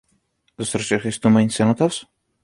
[0.57, 2.05] The structure has two main cenotaphs.